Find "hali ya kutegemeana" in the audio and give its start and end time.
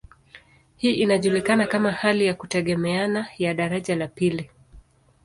1.91-3.27